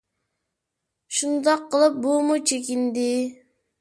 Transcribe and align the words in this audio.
شۇنداق 1.17 1.61
قىلىپ 1.75 1.99
بۇمۇ 2.07 2.39
چېكىندى. 2.53 3.09